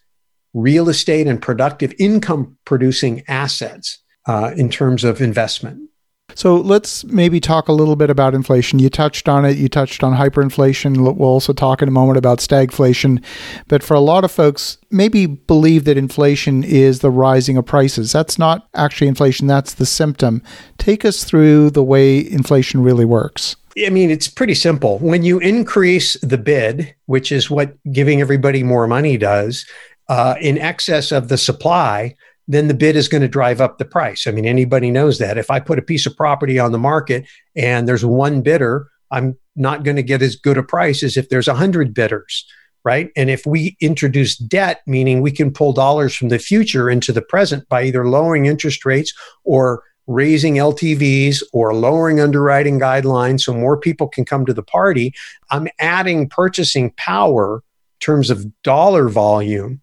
real 0.53 0.89
estate, 0.89 1.29
and 1.29 1.41
productive 1.41 1.95
income 2.01 2.59
producing 2.65 3.23
assets 3.29 3.99
uh, 4.27 4.51
in 4.57 4.69
terms 4.69 5.05
of 5.05 5.21
investment. 5.21 5.90
So 6.35 6.57
let's 6.57 7.05
maybe 7.05 7.41
talk 7.41 7.69
a 7.69 7.73
little 7.73 7.97
bit 7.97 8.11
about 8.11 8.35
inflation. 8.35 8.79
You 8.79 8.91
touched 8.91 9.29
on 9.29 9.45
it. 9.45 9.57
You 9.57 9.69
touched 9.69 10.03
on 10.03 10.15
hyperinflation. 10.15 11.01
We'll 11.01 11.29
also 11.29 11.53
talk 11.53 11.83
in 11.83 11.89
a 11.89 11.93
moment 11.93 12.19
about 12.19 12.39
stagflation. 12.39 13.23
But 13.69 13.83
for 13.83 13.95
a 13.95 14.01
lot 14.01 14.25
of 14.25 14.31
folks, 14.31 14.79
maybe 14.91 15.27
believe 15.27 15.85
that 15.85 15.97
inflation 15.97 16.65
is 16.65 17.01
the 17.01 17.11
rising 17.11 17.57
of 17.57 17.67
prices. 17.67 18.13
That's 18.13 18.39
not 18.39 18.69
actually 18.75 19.09
inflation, 19.09 19.47
that's 19.47 19.75
the 19.75 19.87
symptom. 19.87 20.43
Take 20.79 21.05
us 21.05 21.25
through 21.25 21.71
the 21.71 21.85
way 21.85 22.19
inflation 22.19 22.83
really 22.83 23.05
works. 23.05 23.57
I 23.87 23.91
mean, 23.91 24.11
it's 24.11 24.29
pretty 24.29 24.55
simple. 24.55 24.99
When 24.99 25.23
you 25.23 25.39
increase 25.39 26.15
the 26.21 26.39
bid, 26.39 26.95
which 27.07 27.31
is 27.31 27.51
what 27.51 27.77
giving 27.93 28.21
everybody 28.21 28.63
more 28.63 28.87
money 28.87 29.17
does, 29.17 29.65
uh, 30.09 30.35
in 30.41 30.59
excess 30.59 31.13
of 31.13 31.29
the 31.29 31.39
supply, 31.39 32.17
then 32.51 32.67
the 32.67 32.75
bid 32.75 32.97
is 32.97 33.07
going 33.07 33.23
to 33.23 33.29
drive 33.29 33.61
up 33.61 33.79
the 33.79 33.85
price. 33.85 34.27
I 34.27 34.33
mean, 34.33 34.45
anybody 34.45 34.91
knows 34.91 35.19
that. 35.19 35.39
If 35.39 35.53
I 35.53 35.61
put 35.61 35.79
a 35.79 35.83
piece 35.83 36.05
of 36.05 36.17
property 36.17 36.59
on 36.59 36.73
the 36.73 36.79
market 36.79 37.25
and 37.55 37.87
there's 37.87 38.05
one 38.05 38.43
bidder, 38.43 38.89
I'm 39.13 39.39
not 39.55 39.85
going 39.85 39.97
to 39.97 40.03
get 40.03 40.21
as 40.21 40.35
good 40.35 40.59
a 40.59 40.63
price 40.65 41.05
as 41.05 41.17
if 41.17 41.29
there's 41.29 41.47
a 41.47 41.55
hundred 41.55 41.95
bidders, 41.95 42.45
right? 42.83 43.11
And 43.15 43.31
if 43.31 43.47
we 43.47 43.77
introduce 43.81 44.37
debt, 44.37 44.81
meaning 44.85 45.21
we 45.21 45.31
can 45.31 45.53
pull 45.53 45.73
dollars 45.73 46.17
from 46.17 46.29
the 46.29 46.41
future 46.41 46.91
into 46.91 47.13
the 47.13 47.23
present 47.23 47.69
by 47.69 47.85
either 47.85 48.09
lowering 48.09 48.47
interest 48.47 48.85
rates 48.85 49.15
or 49.45 49.85
raising 50.09 50.55
LTVs 50.55 51.45
or 51.53 51.73
lowering 51.73 52.19
underwriting 52.19 52.81
guidelines 52.81 53.43
so 53.43 53.55
more 53.55 53.77
people 53.77 54.09
can 54.09 54.25
come 54.25 54.45
to 54.45 54.53
the 54.53 54.63
party, 54.63 55.15
I'm 55.51 55.69
adding 55.79 56.29
purchasing 56.29 56.91
power 56.97 57.59
in 57.59 58.01
terms 58.01 58.29
of 58.29 58.61
dollar 58.63 59.09
volume 59.09 59.81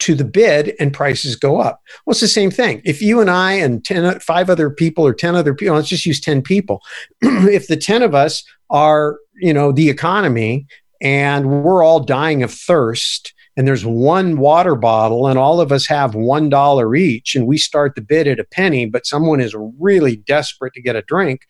to 0.00 0.14
the 0.14 0.24
bid 0.24 0.74
and 0.78 0.92
prices 0.92 1.36
go 1.36 1.58
up. 1.58 1.80
Well, 2.04 2.12
it's 2.12 2.20
the 2.20 2.28
same 2.28 2.50
thing. 2.50 2.82
If 2.84 3.02
you 3.02 3.20
and 3.20 3.30
I 3.30 3.52
and 3.52 3.84
10, 3.84 4.20
five 4.20 4.48
other 4.48 4.70
people 4.70 5.06
or 5.06 5.12
10 5.12 5.34
other 5.34 5.54
people, 5.54 5.74
let's 5.74 5.88
just 5.88 6.06
use 6.06 6.20
10 6.20 6.42
people. 6.42 6.82
if 7.20 7.66
the 7.66 7.76
10 7.76 8.02
of 8.02 8.14
us 8.14 8.44
are, 8.70 9.18
you 9.36 9.52
know, 9.52 9.72
the 9.72 9.88
economy 9.88 10.66
and 11.00 11.64
we're 11.64 11.82
all 11.82 12.00
dying 12.00 12.42
of 12.42 12.52
thirst 12.52 13.34
and 13.56 13.66
there's 13.66 13.84
one 13.84 14.38
water 14.38 14.76
bottle 14.76 15.26
and 15.26 15.38
all 15.38 15.60
of 15.60 15.72
us 15.72 15.86
have 15.86 16.14
one 16.14 16.48
dollar 16.48 16.94
each 16.94 17.34
and 17.34 17.46
we 17.46 17.58
start 17.58 17.94
the 17.94 18.00
bid 18.00 18.28
at 18.28 18.38
a 18.38 18.44
penny, 18.44 18.86
but 18.86 19.06
someone 19.06 19.40
is 19.40 19.54
really 19.78 20.16
desperate 20.16 20.74
to 20.74 20.82
get 20.82 20.96
a 20.96 21.02
drink, 21.02 21.42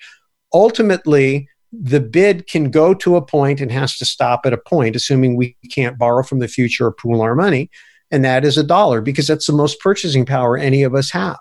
ultimately 0.53 1.49
the 1.71 2.01
bid 2.01 2.47
can 2.47 2.71
go 2.71 2.95
to 2.95 3.17
a 3.17 3.25
point 3.25 3.61
and 3.61 3.71
has 3.71 3.99
to 3.99 4.07
stop 4.07 4.47
at 4.47 4.55
a 4.55 4.59
point, 4.59 4.97
assuming 4.97 5.37
we 5.37 5.55
can't 5.71 5.99
borrow 5.99 6.23
from 6.23 6.39
the 6.39 6.49
future 6.49 6.87
or 6.87 6.93
pool 6.93 7.21
our 7.21 7.35
money. 7.35 7.71
And 8.11 8.25
that 8.25 8.45
is 8.45 8.57
a 8.57 8.65
dollar 8.65 9.01
because 9.01 9.27
that's 9.27 9.47
the 9.47 9.53
most 9.53 9.81
purchasing 9.81 10.25
power 10.25 10.57
any 10.57 10.83
of 10.83 10.95
us 10.95 11.11
have. 11.11 11.39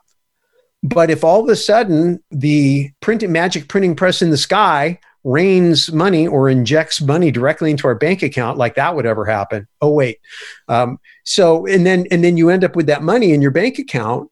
But 0.84 1.10
if 1.10 1.24
all 1.24 1.44
of 1.44 1.50
a 1.50 1.56
sudden 1.56 2.24
the 2.30 2.92
printing 3.02 3.32
magic 3.32 3.68
printing 3.68 3.96
press 3.96 4.22
in 4.22 4.30
the 4.30 4.38
sky 4.38 5.00
rains 5.24 5.92
money 5.92 6.28
or 6.28 6.48
injects 6.48 7.02
money 7.02 7.32
directly 7.32 7.72
into 7.72 7.88
our 7.88 7.96
bank 7.96 8.22
account 8.22 8.58
like 8.58 8.76
that 8.76 8.96
would 8.96 9.06
ever 9.06 9.26
happen. 9.26 9.68
Oh 9.82 9.92
wait. 9.92 10.20
Um, 10.68 11.00
so 11.26 11.66
and 11.66 11.86
then 11.86 12.06
and 12.12 12.24
then 12.24 12.38
you 12.38 12.50
end 12.50 12.64
up 12.64 12.76
with 12.76 12.88
that 12.88 13.04
money 13.04 13.34
in 13.34 13.42
your 13.42 13.52
bank 13.52 13.80
account. 13.80 14.30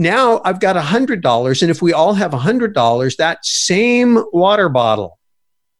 Now 0.00 0.40
i've 0.44 0.60
got 0.60 0.76
a 0.76 0.80
hundred 0.80 1.22
dollars 1.22 1.60
and 1.60 1.70
if 1.70 1.82
we 1.82 1.92
all 1.92 2.14
have 2.14 2.32
a 2.32 2.38
hundred 2.38 2.72
dollars 2.72 3.16
that 3.16 3.44
same 3.44 4.24
water 4.32 4.68
bottle 4.68 5.18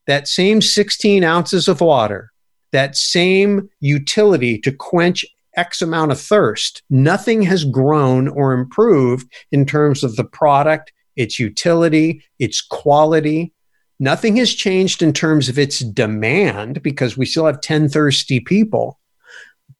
that 0.09 0.27
same 0.27 0.61
16 0.61 1.23
ounces 1.23 1.69
of 1.69 1.81
water 1.81 2.33
that 2.73 2.97
same 2.97 3.69
utility 3.79 4.59
to 4.59 4.73
quench 4.73 5.25
X 5.59 5.83
amount 5.83 6.13
of 6.13 6.21
thirst. 6.21 6.83
Nothing 6.89 7.43
has 7.43 7.65
grown 7.65 8.29
or 8.29 8.53
improved 8.53 9.31
in 9.53 9.67
terms 9.67 10.03
of 10.05 10.17
the 10.17 10.25
product, 10.25 10.93
its 11.17 11.39
utility, 11.39 12.23
its 12.39 12.63
quality, 12.63 13.53
Nothing 14.01 14.37
has 14.37 14.55
changed 14.55 15.03
in 15.03 15.13
terms 15.13 15.49
of 15.49 15.59
its 15.59 15.81
demand 15.81 16.83
because 16.83 17.17
we 17.17 17.27
still 17.27 17.47
have 17.47 17.61
10 17.61 17.89
thirsty 17.89 18.39
people, 18.39 19.01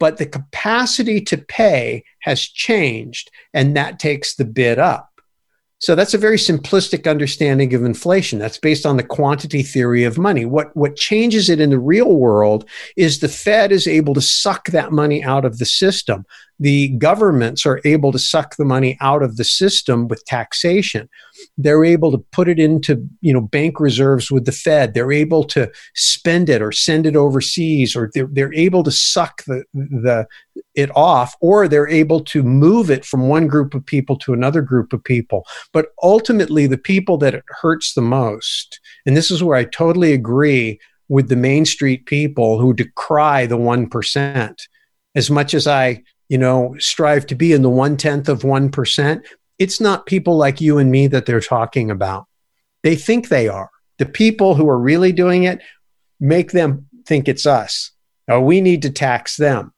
but 0.01 0.17
the 0.17 0.27
capacity 0.27 1.21
to 1.23 1.39
pay 1.39 2.05
has 2.23 2.41
changed, 2.41 3.31
and 3.55 3.77
that 3.77 4.01
takes 4.01 4.35
the 4.35 4.45
bid 4.45 4.79
up. 4.79 5.18
So 5.81 5.95
that's 5.95 6.15
a 6.15 6.19
very 6.19 6.39
simplistic 6.39 7.09
understanding 7.09 7.73
of 7.73 7.85
inflation. 7.85 8.41
That's 8.41 8.59
based 8.59 8.85
on 8.85 8.97
the 8.97 9.05
quantity 9.05 9.63
theory 9.63 10.03
of 10.03 10.19
money. 10.19 10.45
What, 10.45 10.77
what 10.77 10.97
changes 10.97 11.49
it 11.49 11.61
in 11.61 11.71
the 11.71 11.79
real 11.79 12.17
world 12.17 12.69
is 12.97 13.21
the 13.21 13.29
Fed 13.29 13.71
is 13.71 13.87
able 13.87 14.15
to 14.15 14.21
suck 14.21 14.67
that 14.69 14.91
money 14.91 15.23
out 15.23 15.45
of 15.45 15.59
the 15.59 15.65
system. 15.65 16.27
The 16.59 16.89
governments 16.99 17.65
are 17.65 17.81
able 17.85 18.11
to 18.11 18.19
suck 18.19 18.57
the 18.57 18.65
money 18.65 18.99
out 19.01 19.23
of 19.23 19.37
the 19.37 19.45
system 19.45 20.09
with 20.09 20.25
taxation 20.25 21.09
they're 21.57 21.85
able 21.85 22.11
to 22.13 22.19
put 22.33 22.49
it 22.49 22.59
into 22.59 23.07
you 23.21 23.33
know 23.33 23.41
bank 23.41 23.81
reserves 23.81 24.31
with 24.31 24.45
the 24.45 24.53
Fed. 24.53 24.95
They're 24.95 25.13
able 25.13 25.45
to 25.45 25.71
spend 25.95 26.49
it 26.49 26.63
or 26.63 26.73
send 26.73 27.07
it 27.07 27.17
overseas, 27.17 27.97
or 27.97 28.11
they're, 28.15 28.29
they're 28.31 28.55
able 28.55 28.83
to 28.85 28.91
suck 28.91 29.45
the 29.45 29.65
the 29.75 30.27
it 30.75 30.95
off, 30.97 31.37
or 31.41 31.69
they're 31.69 31.89
able 31.89 32.21
to 32.21 32.43
move 32.43 32.91
it 32.91 33.05
from 33.05 33.29
one 33.29 33.47
group 33.47 33.75
of 33.75 33.85
people 33.85 34.17
to 34.19 34.33
another 34.33 34.63
group 34.63 34.93
of 34.93 35.03
people. 35.03 35.47
But 35.73 35.89
ultimately, 36.03 36.67
the 36.67 36.79
people 36.79 37.19
that 37.19 37.35
it 37.35 37.45
hurts 37.49 37.95
the 37.95 38.03
most, 38.03 38.81
and 39.07 39.17
this 39.17 39.31
is 39.31 39.43
where 39.43 39.57
I 39.57 39.65
totally 39.65 40.13
agree 40.13 40.81
with 41.09 41.29
the 41.29 41.37
Main 41.37 41.65
Street 41.65 42.07
people 42.07 42.59
who 42.59 42.75
decry 42.75 43.47
the 43.47 43.57
one 43.57 43.89
percent. 43.89 44.69
As 45.15 45.31
much 45.31 45.55
as 45.55 45.67
I 45.67 46.03
you 46.29 46.37
know, 46.37 46.75
strive 46.79 47.27
to 47.27 47.35
be 47.35 47.53
in 47.53 47.63
the 47.63 47.71
one 47.71 47.97
tenth 47.97 48.29
of 48.29 48.43
1%, 48.43 49.23
it's 49.59 49.81
not 49.81 50.07
people 50.07 50.37
like 50.37 50.61
you 50.61 50.79
and 50.79 50.91
me 50.91 51.07
that 51.09 51.27
they're 51.27 51.41
talking 51.41 51.91
about. 51.91 52.27
They 52.83 52.97
think 52.97 53.29
they 53.29 53.49
are. 53.49 53.71
The 53.99 54.07
people 54.07 54.55
who 54.55 54.69
are 54.69 54.79
really 54.79 55.13
doing 55.13 55.45
it 55.45 55.61
make 56.21 56.53
them 56.53 56.87
think 57.07 57.29
it's 57.29 57.47
us. 57.47 57.91
Or 58.29 58.41
we 58.41 58.61
need 58.61 58.83
to 58.83 58.91
tax 58.91 59.37
them. 59.37 59.73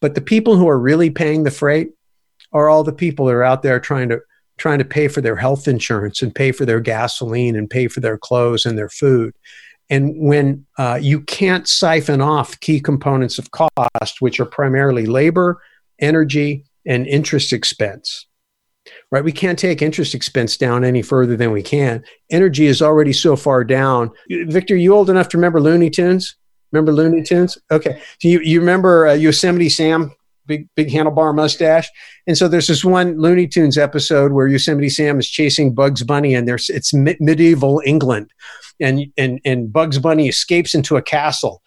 But 0.00 0.14
the 0.14 0.20
people 0.20 0.56
who 0.56 0.68
are 0.68 0.78
really 0.78 1.10
paying 1.10 1.44
the 1.44 1.50
freight 1.50 1.90
are 2.52 2.68
all 2.68 2.84
the 2.84 2.92
people 2.92 3.26
that 3.26 3.34
are 3.34 3.44
out 3.44 3.62
there 3.62 3.80
trying 3.80 4.08
to 4.08 4.20
trying 4.56 4.78
to 4.78 4.84
pay 4.84 5.08
for 5.08 5.22
their 5.22 5.36
health 5.36 5.66
insurance 5.66 6.20
and 6.20 6.34
pay 6.34 6.52
for 6.52 6.66
their 6.66 6.80
gasoline 6.80 7.56
and 7.56 7.70
pay 7.70 7.88
for 7.88 8.00
their 8.00 8.18
clothes 8.18 8.66
and 8.66 8.76
their 8.76 8.90
food. 8.90 9.34
And 9.88 10.14
when 10.18 10.66
uh, 10.78 10.98
you 11.00 11.22
can't 11.22 11.66
siphon 11.66 12.20
off 12.20 12.60
key 12.60 12.78
components 12.78 13.38
of 13.38 13.50
cost, 13.52 14.20
which 14.20 14.38
are 14.38 14.44
primarily 14.44 15.06
labor, 15.06 15.62
energy, 15.98 16.66
and 16.86 17.06
interest 17.06 17.54
expense, 17.54 18.26
right? 19.10 19.24
We 19.24 19.32
can't 19.32 19.58
take 19.58 19.82
interest 19.82 20.14
expense 20.14 20.56
down 20.56 20.84
any 20.84 21.02
further 21.02 21.36
than 21.36 21.52
we 21.52 21.62
can. 21.62 22.04
Energy 22.30 22.66
is 22.66 22.82
already 22.82 23.12
so 23.12 23.36
far 23.36 23.64
down. 23.64 24.10
Victor, 24.28 24.76
you 24.76 24.94
old 24.94 25.10
enough 25.10 25.28
to 25.30 25.36
remember 25.36 25.60
Looney 25.60 25.90
Tunes? 25.90 26.36
Remember 26.72 26.92
Looney 26.92 27.22
Tunes? 27.22 27.58
Okay. 27.70 28.00
So 28.20 28.28
you, 28.28 28.40
you 28.40 28.60
remember 28.60 29.08
uh, 29.08 29.14
Yosemite 29.14 29.68
Sam, 29.68 30.12
big, 30.46 30.68
big 30.76 30.88
handlebar 30.88 31.34
mustache? 31.34 31.88
And 32.26 32.38
so 32.38 32.48
there's 32.48 32.68
this 32.68 32.84
one 32.84 33.18
Looney 33.18 33.46
Tunes 33.46 33.76
episode 33.76 34.32
where 34.32 34.46
Yosemite 34.46 34.88
Sam 34.88 35.18
is 35.18 35.28
chasing 35.28 35.74
Bugs 35.74 36.02
Bunny 36.02 36.34
and 36.34 36.46
there's, 36.46 36.70
it's 36.70 36.94
medieval 36.94 37.82
England. 37.84 38.30
And, 38.80 39.06
and, 39.18 39.40
and 39.44 39.72
Bugs 39.72 39.98
Bunny 39.98 40.28
escapes 40.28 40.74
into 40.74 40.96
a 40.96 41.02
castle 41.02 41.62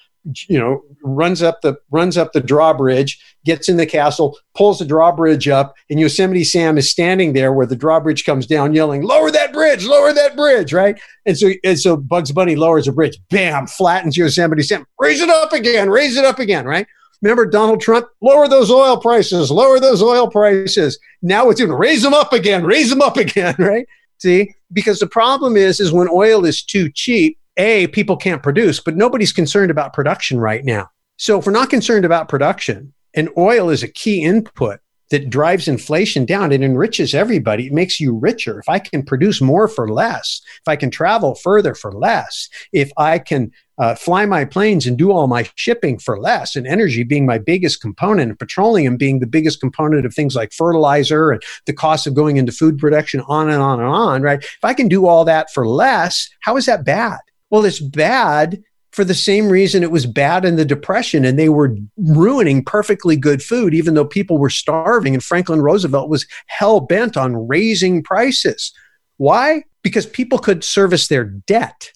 you 0.47 0.57
know 0.57 0.81
runs 1.03 1.41
up 1.41 1.61
the 1.61 1.75
runs 1.91 2.17
up 2.17 2.31
the 2.31 2.39
drawbridge 2.39 3.21
gets 3.45 3.67
in 3.67 3.75
the 3.75 3.85
castle 3.85 4.37
pulls 4.55 4.79
the 4.79 4.85
drawbridge 4.85 5.49
up 5.49 5.75
and 5.89 5.99
yosemite 5.99 6.45
sam 6.45 6.77
is 6.77 6.89
standing 6.89 7.33
there 7.33 7.51
where 7.51 7.65
the 7.65 7.75
drawbridge 7.75 8.23
comes 8.23 8.47
down 8.47 8.73
yelling 8.73 9.01
lower 9.01 9.29
that 9.29 9.51
bridge 9.51 9.85
lower 9.85 10.13
that 10.13 10.35
bridge 10.35 10.71
right? 10.71 10.99
And 11.25 11.37
so 11.37 11.51
and 11.63 11.79
so 11.79 11.97
bugs 11.97 12.31
bunny 12.31 12.55
lowers 12.55 12.85
the 12.85 12.93
bridge 12.93 13.17
bam 13.29 13.67
flattens 13.67 14.15
yosemite 14.15 14.63
sam 14.63 14.85
raise 14.99 15.19
it 15.19 15.29
up 15.29 15.51
again 15.51 15.89
raise 15.89 16.15
it 16.15 16.25
up 16.25 16.39
again 16.39 16.65
right? 16.65 16.87
Remember 17.21 17.45
donald 17.45 17.81
trump? 17.81 18.07
Lower 18.21 18.47
those 18.47 18.71
oil 18.71 18.97
prices 18.97 19.51
lower 19.51 19.79
those 19.79 20.01
oil 20.01 20.29
prices. 20.29 20.97
Now 21.21 21.49
it's 21.49 21.59
doing 21.59 21.73
raise 21.73 22.01
them 22.01 22.13
up 22.13 22.31
again 22.31 22.63
raise 22.63 22.89
them 22.89 23.01
up 23.01 23.17
again 23.17 23.55
right? 23.59 23.87
See? 24.19 24.55
Because 24.71 24.99
the 24.99 25.07
problem 25.07 25.57
is 25.57 25.81
is 25.81 25.91
when 25.91 26.07
oil 26.07 26.45
is 26.45 26.63
too 26.63 26.89
cheap 26.89 27.37
a, 27.57 27.87
people 27.87 28.17
can't 28.17 28.43
produce, 28.43 28.79
but 28.79 28.95
nobody's 28.95 29.33
concerned 29.33 29.71
about 29.71 29.93
production 29.93 30.39
right 30.39 30.63
now. 30.63 30.89
So 31.17 31.39
if 31.39 31.45
we're 31.45 31.51
not 31.51 31.69
concerned 31.69 32.05
about 32.05 32.29
production, 32.29 32.93
and 33.13 33.29
oil 33.37 33.69
is 33.69 33.83
a 33.83 33.87
key 33.87 34.23
input 34.23 34.79
that 35.11 35.29
drives 35.29 35.67
inflation 35.67 36.25
down, 36.25 36.51
it 36.51 36.63
enriches 36.63 37.13
everybody. 37.13 37.67
It 37.67 37.73
makes 37.73 37.99
you 37.99 38.17
richer. 38.17 38.59
If 38.59 38.67
I 38.67 38.79
can 38.79 39.03
produce 39.03 39.41
more 39.41 39.67
for 39.67 39.87
less, 39.87 40.41
if 40.55 40.67
I 40.67 40.75
can 40.75 40.89
travel 40.89 41.35
further 41.35 41.75
for 41.75 41.91
less, 41.91 42.49
if 42.71 42.91
I 42.97 43.19
can 43.19 43.51
uh, 43.77 43.93
fly 43.93 44.25
my 44.25 44.45
planes 44.45 44.87
and 44.87 44.97
do 44.97 45.11
all 45.11 45.27
my 45.27 45.47
shipping 45.53 45.99
for 45.99 46.19
less, 46.19 46.55
and 46.55 46.65
energy 46.65 47.03
being 47.03 47.27
my 47.27 47.37
biggest 47.37 47.81
component, 47.81 48.29
and 48.29 48.39
petroleum 48.39 48.97
being 48.97 49.19
the 49.19 49.27
biggest 49.27 49.59
component 49.59 50.05
of 50.05 50.15
things 50.15 50.35
like 50.35 50.51
fertilizer 50.51 51.31
and 51.31 51.43
the 51.67 51.73
cost 51.73 52.07
of 52.07 52.15
going 52.15 52.37
into 52.37 52.51
food 52.51 52.79
production, 52.79 53.21
on 53.27 53.49
and 53.49 53.61
on 53.61 53.79
and 53.79 53.89
on, 53.89 54.23
right? 54.23 54.43
If 54.43 54.63
I 54.63 54.73
can 54.73 54.87
do 54.87 55.05
all 55.05 55.25
that 55.25 55.53
for 55.53 55.67
less, 55.67 56.27
how 56.41 56.57
is 56.57 56.65
that 56.65 56.85
bad? 56.85 57.19
Well, 57.53 57.65
it's 57.65 57.79
bad 57.79 58.63
for 58.93 59.03
the 59.03 59.13
same 59.13 59.47
reason 59.47 59.83
it 59.83 59.91
was 59.91 60.07
bad 60.07 60.43
in 60.43 60.55
the 60.55 60.65
Depression 60.65 61.23
and 61.23 61.37
they 61.37 61.49
were 61.49 61.77
ruining 61.97 62.65
perfectly 62.65 63.15
good 63.15 63.43
food, 63.43 63.75
even 63.75 63.93
though 63.93 64.05
people 64.05 64.39
were 64.39 64.49
starving. 64.49 65.13
And 65.13 65.23
Franklin 65.23 65.61
Roosevelt 65.61 66.09
was 66.09 66.25
hell 66.47 66.79
bent 66.79 67.15
on 67.15 67.47
raising 67.47 68.01
prices. 68.01 68.73
Why? 69.17 69.65
Because 69.83 70.07
people 70.07 70.39
could 70.39 70.63
service 70.63 71.09
their 71.09 71.25
debt. 71.25 71.91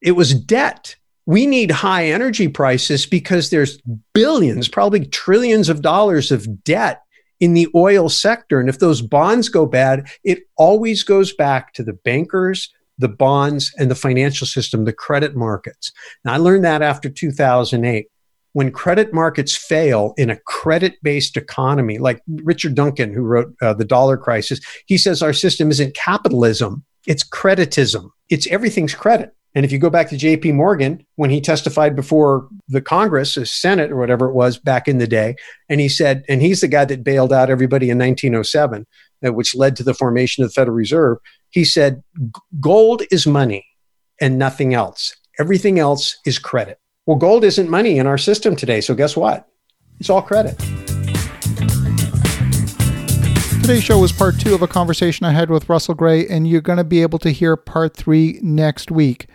It 0.00 0.12
was 0.12 0.32
debt. 0.32 0.94
We 1.26 1.44
need 1.44 1.72
high 1.72 2.06
energy 2.06 2.46
prices 2.46 3.04
because 3.04 3.50
there's 3.50 3.80
billions, 4.14 4.68
probably 4.68 5.06
trillions 5.06 5.68
of 5.68 5.82
dollars 5.82 6.30
of 6.30 6.62
debt 6.62 7.02
in 7.40 7.54
the 7.54 7.66
oil 7.74 8.08
sector. 8.08 8.60
And 8.60 8.68
if 8.68 8.78
those 8.78 9.02
bonds 9.02 9.48
go 9.48 9.66
bad, 9.66 10.08
it 10.22 10.44
always 10.56 11.02
goes 11.02 11.32
back 11.32 11.72
to 11.72 11.82
the 11.82 11.94
bankers, 11.94 12.72
the 13.00 13.08
bonds 13.08 13.72
and 13.78 13.90
the 13.90 13.94
financial 13.94 14.46
system, 14.46 14.84
the 14.84 14.92
credit 14.92 15.34
markets. 15.34 15.92
I 16.26 16.36
learned 16.36 16.64
that 16.64 16.82
after 16.82 17.08
2008. 17.08 18.06
when 18.52 18.72
credit 18.72 19.14
markets 19.14 19.56
fail 19.56 20.12
in 20.16 20.28
a 20.28 20.40
credit 20.44 20.94
based 21.02 21.36
economy, 21.36 21.98
like 21.98 22.20
Richard 22.42 22.74
Duncan, 22.74 23.14
who 23.14 23.22
wrote 23.22 23.54
uh, 23.62 23.74
The 23.74 23.84
Dollar 23.84 24.16
Crisis, 24.16 24.60
he 24.86 24.98
says 24.98 25.22
our 25.22 25.32
system 25.32 25.70
isn't 25.70 25.94
capitalism, 25.94 26.84
it's 27.06 27.24
creditism. 27.24 28.10
It's 28.28 28.46
everything's 28.48 28.94
credit. 28.94 29.34
And 29.54 29.64
if 29.64 29.72
you 29.72 29.78
go 29.78 29.90
back 29.90 30.08
to 30.10 30.16
JP 30.16 30.54
Morgan, 30.54 31.04
when 31.16 31.30
he 31.30 31.40
testified 31.40 31.96
before 31.96 32.48
the 32.68 32.80
Congress, 32.80 33.34
the 33.34 33.46
Senate, 33.46 33.90
or 33.90 33.96
whatever 33.96 34.28
it 34.28 34.34
was 34.34 34.58
back 34.58 34.86
in 34.86 34.98
the 34.98 35.08
day, 35.08 35.34
and 35.68 35.80
he 35.80 35.88
said, 35.88 36.24
and 36.28 36.40
he's 36.40 36.60
the 36.60 36.68
guy 36.68 36.84
that 36.84 37.02
bailed 37.02 37.32
out 37.32 37.50
everybody 37.50 37.90
in 37.90 37.98
1907, 37.98 38.86
uh, 39.26 39.32
which 39.32 39.54
led 39.56 39.74
to 39.76 39.82
the 39.82 39.94
formation 39.94 40.44
of 40.44 40.50
the 40.50 40.54
Federal 40.54 40.76
Reserve. 40.76 41.18
He 41.50 41.64
said, 41.64 42.02
gold 42.60 43.02
is 43.10 43.26
money 43.26 43.64
and 44.20 44.38
nothing 44.38 44.74
else. 44.74 45.14
Everything 45.38 45.78
else 45.78 46.16
is 46.26 46.38
credit. 46.38 46.78
Well, 47.06 47.16
gold 47.16 47.44
isn't 47.44 47.68
money 47.68 47.98
in 47.98 48.06
our 48.06 48.18
system 48.18 48.54
today. 48.54 48.80
So 48.80 48.94
guess 48.94 49.16
what? 49.16 49.48
It's 49.98 50.10
all 50.10 50.22
credit. 50.22 50.56
Today's 53.62 53.84
show 53.84 53.98
was 53.98 54.12
part 54.12 54.38
two 54.40 54.54
of 54.54 54.62
a 54.62 54.66
conversation 54.66 55.26
I 55.26 55.32
had 55.32 55.50
with 55.50 55.68
Russell 55.68 55.94
Gray, 55.94 56.26
and 56.26 56.48
you're 56.48 56.60
going 56.60 56.78
to 56.78 56.84
be 56.84 57.02
able 57.02 57.18
to 57.20 57.30
hear 57.30 57.56
part 57.56 57.96
three 57.96 58.38
next 58.42 58.90
week. 58.90 59.26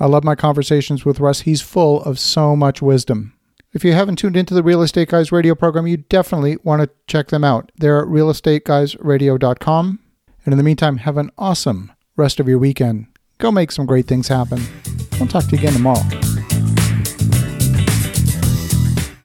I 0.00 0.06
love 0.06 0.24
my 0.24 0.34
conversations 0.34 1.04
with 1.04 1.20
Russ. 1.20 1.42
He's 1.42 1.60
full 1.60 2.02
of 2.02 2.18
so 2.18 2.56
much 2.56 2.82
wisdom. 2.82 3.34
If 3.72 3.84
you 3.84 3.92
haven't 3.92 4.16
tuned 4.16 4.36
into 4.36 4.54
the 4.54 4.62
Real 4.62 4.82
Estate 4.82 5.08
Guys 5.08 5.32
radio 5.32 5.54
program, 5.54 5.86
you 5.86 5.96
definitely 5.96 6.56
want 6.62 6.82
to 6.82 6.90
check 7.06 7.28
them 7.28 7.44
out. 7.44 7.70
They're 7.76 8.00
at 8.00 8.08
realestateguysradio.com. 8.08 9.98
And 10.44 10.52
in 10.52 10.58
the 10.58 10.64
meantime, 10.64 10.98
have 10.98 11.16
an 11.16 11.30
awesome 11.38 11.92
rest 12.16 12.38
of 12.40 12.48
your 12.48 12.58
weekend. 12.58 13.06
Go 13.38 13.50
make 13.50 13.72
some 13.72 13.86
great 13.86 14.06
things 14.06 14.28
happen. 14.28 14.62
We'll 15.18 15.28
talk 15.28 15.44
to 15.44 15.50
you 15.52 15.58
again 15.58 15.72
tomorrow. 15.72 16.23